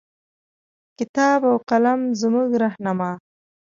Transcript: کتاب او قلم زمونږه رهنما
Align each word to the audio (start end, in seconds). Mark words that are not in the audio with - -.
کتاب 0.97 1.39
او 1.49 1.55
قلم 1.69 1.99
زمونږه 2.19 2.57
رهنما 2.63 3.11